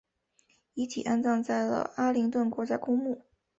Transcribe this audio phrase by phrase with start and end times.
[0.73, 3.21] 遗体安葬在了阿灵顿国家公墓